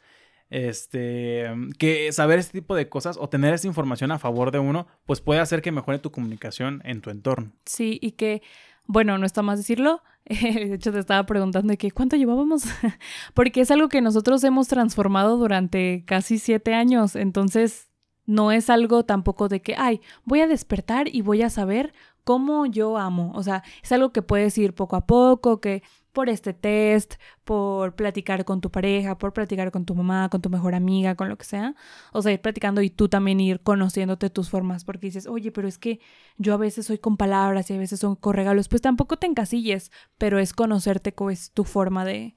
[0.49, 4.88] este, que saber este tipo de cosas o tener esta información a favor de uno,
[5.06, 7.51] pues puede hacer que mejore tu comunicación en tu entorno.
[7.65, 8.41] Sí, y que,
[8.86, 10.01] bueno, no está más decirlo.
[10.25, 12.63] De hecho, te estaba preguntando de que cuánto llevábamos,
[13.34, 17.15] porque es algo que nosotros hemos transformado durante casi siete años.
[17.15, 17.89] Entonces,
[18.25, 22.65] no es algo tampoco de que, ay, voy a despertar y voy a saber cómo
[22.65, 23.32] yo amo.
[23.36, 27.95] O sea, es algo que puedes ir poco a poco, que por este test, por
[27.95, 31.38] platicar con tu pareja, por platicar con tu mamá, con tu mejor amiga, con lo
[31.38, 31.76] que sea.
[32.13, 35.67] O sea, ir platicando y tú también ir conociéndote tus formas, porque dices, oye, pero
[35.67, 35.99] es que
[36.38, 38.69] yo a veces soy con palabras y a veces son con regalos.
[38.69, 42.36] Pues tampoco te encasilles, pero es conocerte cómo es tu forma de,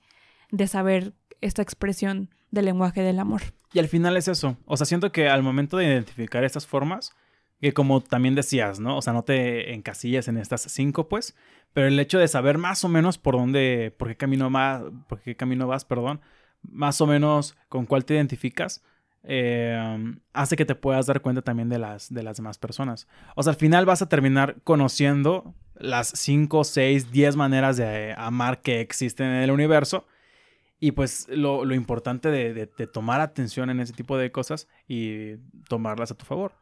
[0.50, 3.42] de saber esta expresión del lenguaje del amor.
[3.72, 4.56] Y al final es eso.
[4.64, 7.14] O sea, siento que al momento de identificar estas formas,
[7.60, 8.96] que como también decías, ¿no?
[8.96, 11.36] O sea, no te encasillas en estas cinco, pues,
[11.72, 15.20] pero el hecho de saber más o menos por dónde, por qué camino más, por
[15.20, 16.20] qué camino vas, perdón,
[16.62, 18.82] más o menos con cuál te identificas,
[19.24, 23.08] eh, hace que te puedas dar cuenta también de las, de las demás personas.
[23.34, 28.62] O sea, al final vas a terminar conociendo las cinco, seis, diez maneras de amar
[28.62, 30.06] que existen en el universo
[30.78, 34.68] y pues lo, lo importante de, de, de, tomar atención en ese tipo de cosas
[34.86, 35.36] y
[35.68, 36.52] tomarlas a tu favor.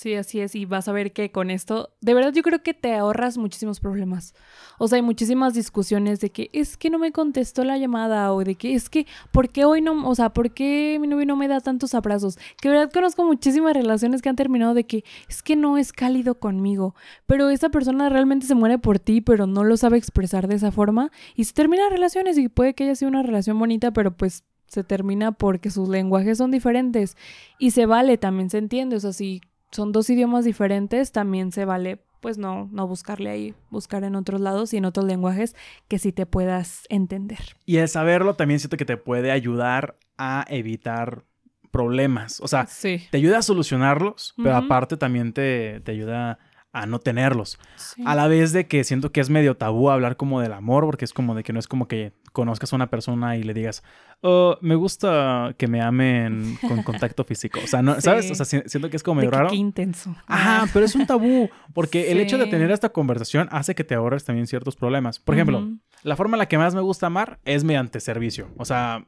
[0.00, 0.54] Sí, así es.
[0.54, 3.80] Y vas a ver que con esto, de verdad yo creo que te ahorras muchísimos
[3.80, 4.34] problemas.
[4.78, 8.42] O sea, hay muchísimas discusiones de que es que no me contestó la llamada o
[8.42, 11.36] de que es que, ¿por qué hoy no, o sea, por qué mi novio no
[11.36, 12.38] me da tantos abrazos?
[12.62, 15.92] Que de verdad conozco muchísimas relaciones que han terminado de que es que no es
[15.92, 16.94] cálido conmigo,
[17.26, 20.72] pero esa persona realmente se muere por ti, pero no lo sabe expresar de esa
[20.72, 24.44] forma y se terminan relaciones y puede que haya sido una relación bonita, pero pues
[24.66, 27.16] se termina porque sus lenguajes son diferentes
[27.58, 31.64] y se vale, también se entiende, o sea, si son dos idiomas diferentes, también se
[31.64, 35.56] vale pues no, no buscarle ahí, buscar en otros lados y en otros lenguajes
[35.88, 37.38] que sí te puedas entender.
[37.64, 41.24] Y el saberlo también siento que te puede ayudar a evitar
[41.70, 42.40] problemas.
[42.40, 43.02] O sea, sí.
[43.10, 46.38] te ayuda a solucionarlos, pero aparte también te, te ayuda
[46.72, 47.58] a no tenerlos.
[47.76, 48.02] Sí.
[48.06, 51.04] A la vez de que siento que es medio tabú hablar como del amor, porque
[51.04, 53.82] es como de que no es como que conozcas a una persona y le digas,
[54.20, 57.58] oh, me gusta que me amen con contacto físico.
[57.64, 58.30] O sea, no, ¿sabes?
[58.30, 59.50] O sea, si- siento que es como De medio que raro.
[59.50, 60.14] Qué intenso.
[60.28, 63.96] Ajá, pero es un tabú, porque el hecho de tener esta conversación hace que te
[63.96, 65.18] ahorres también ciertos problemas.
[65.18, 65.68] Por ejemplo,
[66.04, 68.48] la forma en la que más me gusta amar es mediante servicio.
[68.56, 69.04] O sea,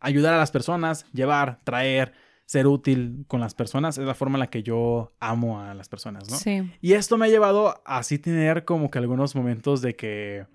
[0.00, 2.12] ayudar a las personas, llevar, traer,
[2.48, 5.90] ser útil con las personas es la forma en la que yo amo a las
[5.90, 6.36] personas, ¿no?
[6.38, 6.62] Sí.
[6.80, 10.46] Y esto me ha llevado a así tener como que algunos momentos de que,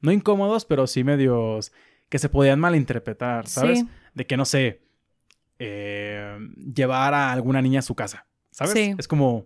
[0.00, 1.72] no incómodos, pero sí medios
[2.08, 3.80] que se podían malinterpretar, ¿sabes?
[3.80, 3.88] Sí.
[4.14, 4.80] De que, no sé,
[5.58, 6.38] eh,
[6.74, 8.72] llevar a alguna niña a su casa, ¿sabes?
[8.72, 8.94] Sí.
[8.96, 9.44] Es como,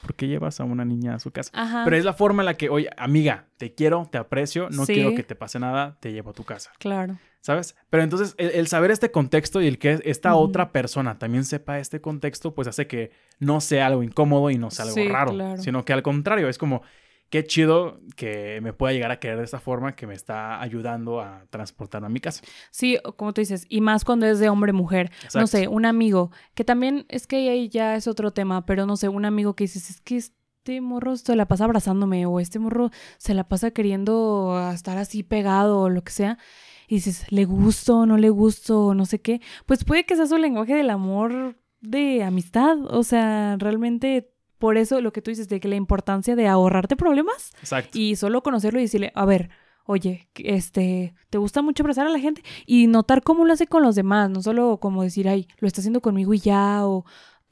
[0.00, 1.50] ¿por qué llevas a una niña a su casa?
[1.52, 1.82] Ajá.
[1.84, 4.94] Pero es la forma en la que, oye, amiga, te quiero, te aprecio, no Sí.
[4.94, 7.18] quiero que te pase nada, te llevo a tu casa, Claro.
[7.44, 7.76] ¿Sabes?
[7.90, 11.78] Pero entonces el, el saber este contexto y el que esta otra persona también sepa
[11.78, 15.32] este contexto, pues hace que no sea algo incómodo y no sea algo Sí, raro,
[15.32, 15.60] claro.
[15.60, 16.80] sino que al contrario, es como,
[17.28, 21.20] qué chido que me pueda llegar a querer de esta forma que me está ayudando
[21.20, 22.42] a transportarme a mi casa.
[22.70, 25.12] Sí, como tú dices, y más cuando es de hombre-mujer.
[25.34, 28.96] No sé, un amigo, que también es que ahí ya es otro tema, pero no
[28.96, 32.58] sé, un amigo que dices, es que este morro se la pasa abrazándome o este
[32.58, 36.38] morro se la pasa queriendo estar así pegado o lo que sea.
[36.88, 39.40] Y dices, ¿le gusto, no le gusto, no sé qué?
[39.66, 42.78] Pues puede que sea su lenguaje del amor de amistad.
[42.90, 46.96] O sea, realmente por eso lo que tú dices de que la importancia de ahorrarte
[46.96, 47.98] problemas Exacto.
[47.98, 49.50] y solo conocerlo y decirle, a ver,
[49.84, 52.42] oye, este, ¿te gusta mucho abrazar a la gente?
[52.66, 55.80] Y notar cómo lo hace con los demás, no solo como decir, ay, lo está
[55.80, 57.04] haciendo conmigo y ya, o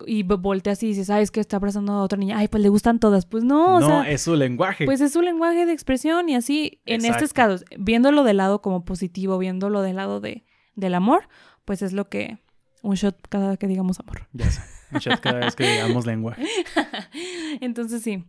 [0.07, 2.63] y vo- volteas y dices, ay, es que está abrazando a otra niña, ay, pues
[2.63, 4.85] le gustan todas, pues no, no, o sea, es su lenguaje.
[4.85, 8.85] pues es su lenguaje de expresión y así, en estos casos, viéndolo del lado como
[8.85, 11.29] positivo, viéndolo del lado de, del amor,
[11.65, 12.39] pues es lo que,
[12.83, 14.29] un shot cada que digamos amor.
[14.33, 14.61] Ya sé.
[14.93, 16.45] Un chat cada vez que digamos lenguaje.
[17.61, 18.25] Entonces sí,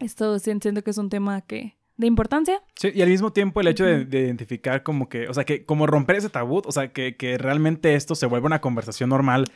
[0.00, 3.60] esto sí entiendo que es un tema que, de importancia, Sí, y al mismo tiempo
[3.60, 6.92] el hecho de, identificar como que, o sea, que como romper ese tabú, o sea,
[6.92, 9.46] que, que realmente esto se vuelva una conversación normal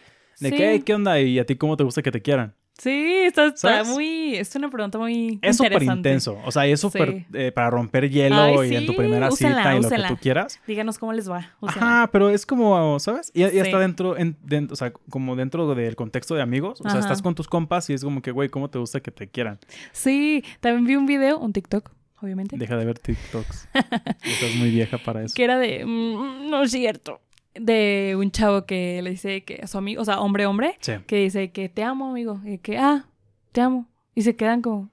[0.42, 0.56] de Sí.
[0.56, 1.20] que, "Hey, ¿qué onda?
[1.20, 2.54] ¿Y a ti cómo te gusta que te quieran?
[2.78, 2.90] Sí,
[3.26, 3.52] está,
[3.84, 4.34] muy.
[4.34, 5.38] Es una pregunta muy.
[5.42, 7.26] Es súper intenso, o sea, es súper Sí.
[7.34, 10.58] eh, para romper hielo Ay, y en tu primera cita y lo que tú quieras.
[10.66, 11.52] Díganos cómo les va.
[11.60, 13.30] Ajá, pero es como, ¿sabes?
[13.34, 13.58] Y, y Sí.
[13.58, 16.80] está dentro, en, den- o sea, como dentro del contexto de amigos.
[16.80, 17.00] O sea, Ajá.
[17.00, 19.58] estás con tus compas y es como que, güey, ¿cómo te gusta que te quieran?
[19.92, 23.68] Sí, también vi un video, un TikTok, obviamente, Deja de ver TikToks.
[24.24, 25.34] Estás muy vieja para eso.
[25.36, 25.84] que era de.
[25.84, 27.20] mm, no es cierto.
[27.54, 31.16] De un chavo que le dice que a su amigo, o sea, hombre-hombre, Sí, que
[31.16, 32.40] dice que te amo, amigo.
[32.44, 33.06] Y que, ah,
[33.52, 33.88] te amo.
[34.14, 34.90] Y se quedan como.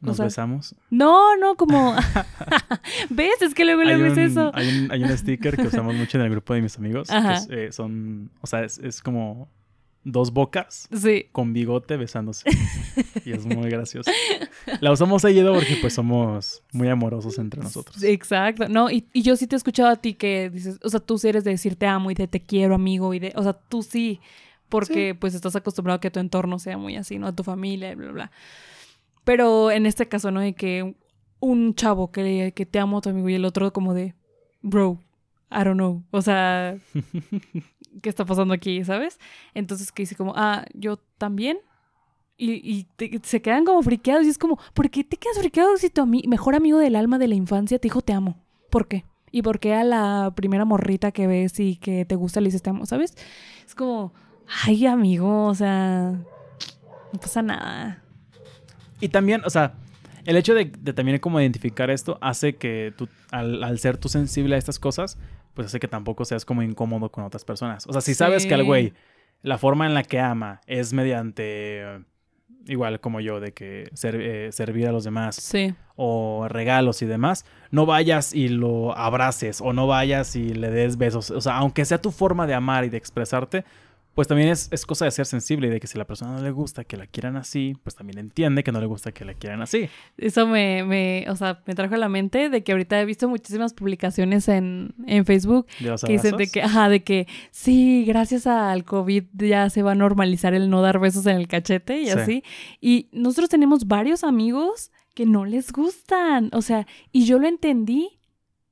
[0.00, 0.74] nos sea, besamos.
[0.90, 1.94] No, no, como.
[3.10, 3.40] ¿Ves?
[3.40, 4.50] Es que luego Hay luego es un, eso.
[4.54, 7.08] hay, un, hay un sticker que usamos mucho en el grupo de mis amigos.
[7.08, 9.48] que es, eh, son, o sea, es, es como
[10.04, 11.26] dos bocas Sí.
[11.32, 12.44] con bigote besándose.
[13.24, 14.10] y es muy gracioso.
[14.80, 18.02] La usamos seguido porque pues somos muy amorosos entre nosotros.
[18.02, 18.68] Exacto.
[18.68, 21.18] No, y, y yo sí te he escuchado a ti que dices, o sea, tú
[21.18, 23.54] sí eres de decir te amo y de te quiero, amigo, y de, o sea,
[23.54, 24.20] tú sí,
[24.68, 27.26] porque pues estás acostumbrado a que tu entorno sea muy así, ¿no?
[27.28, 28.30] A tu familia y bla, bla.
[29.24, 30.40] Pero en este caso, ¿no?
[30.40, 30.94] De que
[31.40, 34.14] un chavo que, que te amo tu amigo y el otro como de,
[34.62, 34.98] bro,
[35.50, 36.02] I don't know.
[36.10, 36.76] O sea,
[38.02, 39.18] ¿qué está pasando aquí, sabes?
[39.54, 41.58] Entonces que dice como, ah, yo también.
[42.36, 42.52] Y,
[42.98, 46.04] y se quedan como friqueados y es como, ¿por qué te quedas friqueado si tu
[46.04, 48.42] mejor amigo del alma de la infancia te dijo te amo?
[48.70, 49.04] ¿Por qué?
[49.30, 52.62] ¿Y por qué a la primera morrita que ves y que te gusta le dices
[52.62, 53.14] te amo, sabes?
[53.64, 54.12] Es como,
[54.64, 56.10] ay, amigo, o sea,
[57.12, 58.02] no pasa nada.
[59.00, 59.74] Y también, o sea,
[60.24, 64.58] el hecho de, también como identificar esto hace que tú, al ser tú sensible a
[64.58, 65.18] estas cosas,
[65.54, 67.86] pues hace que tampoco seas como incómodo con otras personas.
[67.86, 68.92] O sea, si sabes que al güey,
[69.42, 72.00] la forma en la que ama es mediante,
[72.66, 75.74] igual como yo, de que ser- eh, servir a los demás Sí.
[75.96, 80.96] o regalos y demás, no vayas y lo abraces o no vayas y le des
[80.96, 81.30] besos.
[81.30, 83.64] O sea, aunque sea tu forma de amar y de expresarte,
[84.14, 86.42] pues también es, es cosa de ser sensible y de que si la persona no
[86.42, 89.34] le gusta que la quieran así, pues también entiende que no le gusta que la
[89.34, 89.88] quieran así.
[90.16, 93.28] Eso me, me, o sea, me trajo a la mente de que ahorita he visto
[93.28, 98.04] muchísimas publicaciones en, en Facebook De los que dicen de que, ajá, de que sí,
[98.06, 102.00] gracias al COVID ya se va a normalizar el no dar besos en el cachete
[102.00, 102.10] y Sí.
[102.10, 102.44] así.
[102.80, 106.50] Y nosotros tenemos varios amigos que no les gustan.
[106.52, 108.20] O sea, y yo lo entendí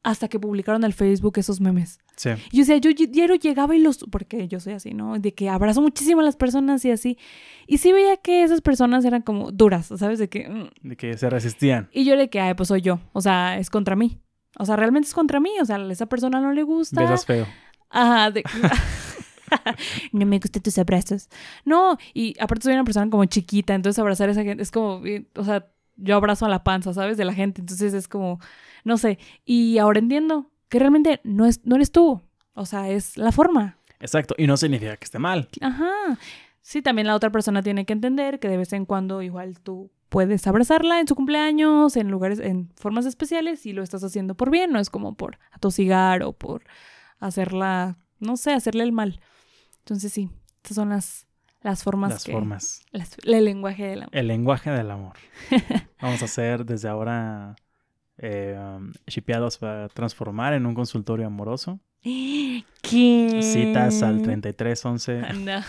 [0.02, 1.98] hasta que publicaron al Facebook esos memes.
[2.16, 2.30] Sí.
[2.50, 3.98] Y o sea, yo diario llegaba y los...
[4.10, 5.18] Porque yo soy así, ¿no?
[5.18, 7.18] De que abrazo muchísimo a las personas y así.
[7.66, 10.18] Y sí veía que esas personas eran como duras, ¿sabes?
[10.18, 10.48] De que...
[10.48, 11.88] mm, De que se resistían.
[11.92, 13.00] y yo le que, ay, pues soy yo.
[13.12, 14.20] O sea, es contra mí.
[14.58, 15.50] O sea, realmente es contra mí.
[15.60, 17.00] O sea, a esa persona no le gusta.
[17.00, 17.46] Besas feo.
[17.90, 18.42] Ajá, de...
[20.12, 21.28] no me gustan tus abrazos.
[21.64, 25.02] No, y aparte soy una persona como chiquita, entonces abrazar a esa gente es como,
[25.36, 27.16] o sea, yo abrazo a la panza, ¿sabes?
[27.16, 28.40] De la gente, entonces es como,
[28.84, 29.18] no sé.
[29.44, 32.20] Y ahora entiendo que realmente no, es, no eres tú.
[32.54, 33.76] O sea, es la forma.
[34.00, 34.34] Exacto.
[34.38, 35.48] Y no significa que esté mal.
[35.60, 35.90] Ajá.
[36.62, 39.90] Sí, también la otra persona tiene que entender que de vez en cuando igual tú
[40.08, 44.50] puedes abrazarla en su cumpleaños, en lugares, en formas especiales y lo estás haciendo por
[44.50, 46.64] bien, no es como por atosigar o por
[47.18, 49.20] hacerla, no sé, hacerle el mal.
[49.80, 50.30] Entonces sí,
[50.62, 51.26] estas son las,
[51.62, 52.32] las formas Las que...
[52.32, 52.82] formas.
[52.92, 54.16] las- el lenguaje del amor.
[54.16, 55.14] El lenguaje del amor.
[56.00, 57.56] Vamos a hacer desde ahora
[58.18, 58.58] eh,
[59.06, 61.80] shipeados para transformar en un consultorio amoroso.
[62.02, 63.40] ¿Qué?
[63.42, 65.22] Citas al 3311.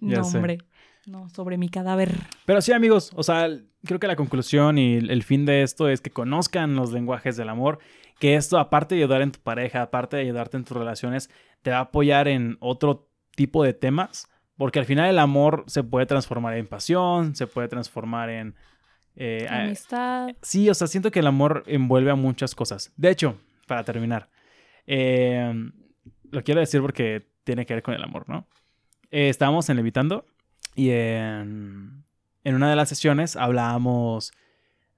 [0.00, 0.58] No, no hombre.
[1.06, 2.12] No, sobre mi cadáver.
[2.46, 3.48] Pero sí, amigos, o sea,
[3.84, 7.50] creo que la conclusión y el fin de esto es que conozcan los lenguajes del
[7.50, 7.78] amor,
[8.18, 11.30] que esto, aparte de ayudar en tu pareja, aparte de ayudarte en tus relaciones,
[11.62, 15.82] te va a apoyar en otro tipo de temas, porque al final el amor se
[15.84, 18.54] puede transformar en pasión, se puede transformar en...
[19.16, 20.34] eh, a- Amistad.
[20.42, 22.92] Sí, o sea, siento que el amor envuelve a muchas cosas.
[22.96, 24.28] De hecho, para terminar,
[24.86, 25.70] eh,
[26.30, 28.46] lo quiero decir porque tiene que ver con el amor, ¿no?
[29.10, 30.26] Eh, estábamos en Levitando
[30.74, 32.04] y en,
[32.42, 34.32] en una de las sesiones hablábamos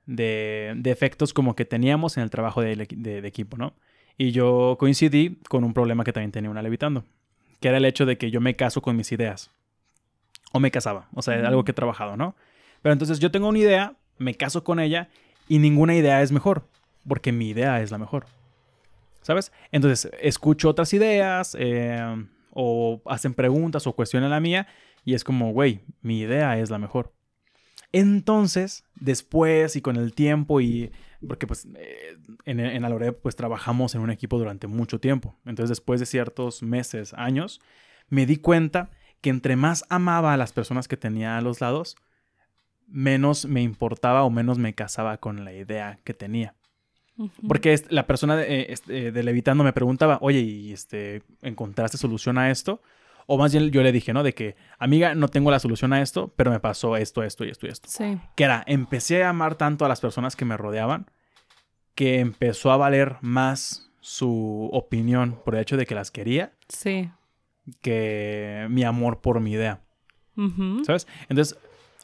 [0.07, 3.75] de, de efectos como que teníamos en el trabajo de, de- de equipo, ¿no?
[4.19, 7.05] Y yo coincidí con un problema que también tenía una Levitando,
[7.61, 9.51] que era el hecho de que yo me caso con mis ideas.
[10.53, 12.35] O me casaba, o sea, es algo que he trabajado, ¿no?
[12.81, 15.09] Pero entonces yo tengo una idea, me caso con ella
[15.49, 16.69] y ninguna idea es mejor,
[17.07, 18.27] porque mi idea es la mejor.
[19.23, 19.53] ¿Sabes?
[19.73, 24.69] Entonces escucho otras ideas eh, o hacen preguntas o cuestionan la mía
[25.05, 27.13] y es como, güey, mi idea es la mejor.
[27.93, 30.93] Entonces, después y con el tiempo y...
[31.27, 35.35] Porque pues eh, en, en pues trabajamos en un equipo durante mucho tiempo.
[35.45, 37.61] Entonces después de ciertos meses, años,
[38.09, 41.97] me di cuenta que entre más amaba a las personas que tenía a los lados,
[42.87, 46.55] menos me importaba o menos me casaba con la idea que tenía.
[47.49, 52.37] Porque la persona de, eh, este, de Levitando me preguntaba, oye, ¿y este, encontraste solución
[52.37, 52.83] a esto?
[53.27, 54.23] O más bien yo le dije, ¿no?
[54.23, 57.49] De que, amiga, no tengo la solución a esto, pero me pasó esto, esto y
[57.49, 57.89] esto y esto.
[57.91, 58.19] Sí.
[58.37, 61.07] Que era, empecé a amar tanto a las personas que me rodeaban
[61.95, 67.09] que empezó a valer más su opinión por el hecho de que las quería Sí.
[67.81, 69.81] que mi amor por mi idea.
[70.85, 71.07] ¿Sabes?
[71.31, 71.59] Entonces,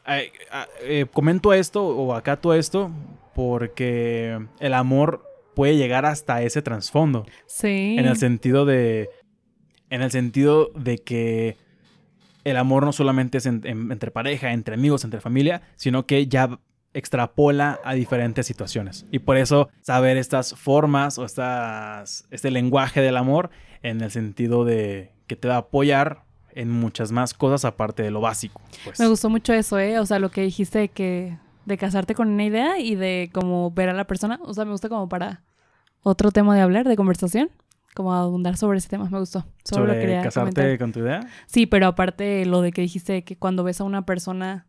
[0.06, 2.90] eh, comento esto o acato esto
[3.34, 7.26] porque el amor puede llegar hasta ese trasfondo.
[7.46, 7.96] Sí.
[7.98, 9.10] En el sentido de.
[9.90, 11.56] En el sentido de que
[12.44, 16.26] el amor no solamente es en- en- entre pareja, entre amigos, entre familia, sino que
[16.26, 16.58] ya
[16.94, 19.06] extrapola a diferentes situaciones.
[19.10, 23.50] Y por eso saber estas formas o estas, este lenguaje del amor
[23.82, 26.24] en el sentido de que te va a apoyar
[26.54, 28.60] en muchas más cosas aparte de lo básico.
[28.84, 28.98] pues.
[29.00, 29.98] Me gustó mucho eso, ¿eh?
[29.98, 33.70] O sea, lo que dijiste de que de casarte con una idea y de como
[33.70, 34.38] ver a la persona.
[34.42, 35.42] O sea, me gusta como para
[36.02, 37.50] otro tema de hablar, de conversación.
[37.94, 39.40] Como abundar sobre ese tema, me gustó.
[39.40, 40.78] Lo sobre quería casarte comentar.
[40.78, 41.20] con tu idea.
[41.46, 44.66] Sí, pero aparte lo de que dijiste de que cuando ves a una persona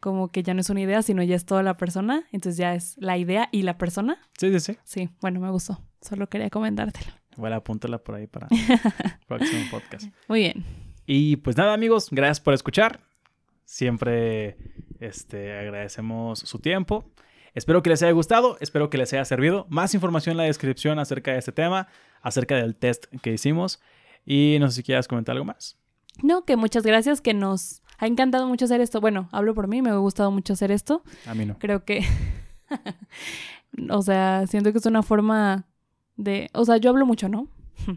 [0.00, 2.24] como que ya no es una idea, sino ya es toda la persona.
[2.32, 4.18] Entonces ya es la idea y la persona.
[4.38, 4.78] Sí, sí, sí.
[4.84, 5.80] Sí, bueno, me gustó.
[6.02, 7.10] Solo quería comentártelo.
[7.36, 8.58] Bueno, apúntala por ahí para el
[9.26, 10.06] próximo podcast.
[10.28, 10.85] Muy bien.
[11.06, 13.00] Y pues nada, amigos, gracias por escuchar.
[13.64, 14.56] Siempre
[15.00, 17.04] este, agradecemos su tiempo.
[17.54, 19.66] Espero que les haya gustado, espero que les haya servido.
[19.70, 21.88] Más información en la descripción acerca de este tema,
[22.20, 23.80] acerca del test que hicimos.
[24.26, 25.78] Y no sé si quieras comentar algo más.
[26.22, 29.00] No, que muchas gracias, que nos ha encantado mucho hacer esto.
[29.00, 31.02] Bueno, hablo por mí, me ha gustado mucho hacer esto.
[31.26, 31.58] A mí no.
[31.58, 32.04] Creo que,
[33.90, 35.66] o sea, siento que es una forma
[36.16, 37.48] de, o sea, yo hablo mucho, ¿no?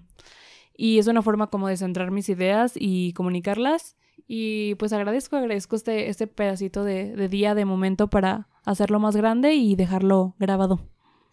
[0.82, 3.98] y es una forma como de centrar mis ideas y comunicarlas.
[4.28, 9.16] Y pues agradezco, agradezco este, este pedacito de, de día, de momento para hacerlo más
[9.16, 10.80] grande y dejarlo grabado.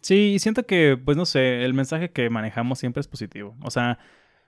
[0.01, 3.55] Sí, y siento que, pues no sé, el mensaje que manejamos siempre es positivo.
[3.63, 3.99] O sea,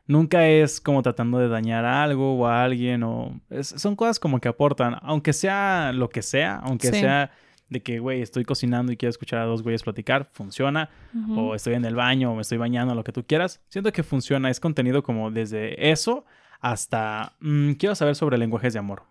[0.06, 3.40] nunca es como tratando de dañar a algo o a alguien o...
[3.50, 7.00] es- son cosas como que aportan, aunque sea lo que sea, aunque Sí.
[7.00, 7.30] sea
[7.70, 10.88] de que, güey, estoy cocinando y quiero escuchar a dos güeyes platicar, funciona.
[11.36, 13.60] O estoy en el baño o me estoy bañando, lo que tú quieras.
[13.68, 16.24] Siento que funciona, es contenido como desde eso
[16.60, 17.32] hasta...
[17.40, 19.02] mm, quiero saber sobre lenguajes de amor.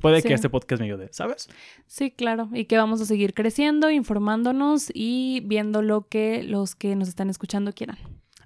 [0.00, 0.28] Puede Sí.
[0.28, 1.48] que este podcast me ayude, ¿sabes?
[1.86, 2.48] Sí, claro.
[2.52, 7.28] Y que vamos a seguir creciendo, informándonos y viendo lo que los que nos están
[7.28, 7.98] escuchando quieran.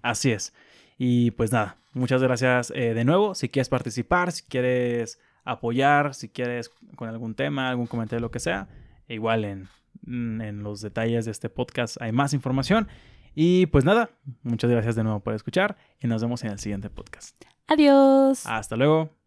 [0.03, 0.53] Así es.
[0.99, 3.35] Y pues nada, muchas gracias eh, de nuevo.
[3.35, 8.41] Si quieres participar, si quieres apoyar, si quieres con algún tema, algún comentario, lo que
[8.41, 8.69] sea,
[9.09, 9.69] igual en,
[10.07, 12.89] mm, en los detalles de este podcast hay más información.
[13.35, 14.11] Y pues nada,
[14.43, 17.45] muchas gracias de nuevo por escuchar y nos vemos en el siguiente podcast.
[17.67, 18.47] Adiós.
[18.47, 19.24] Hasta luego.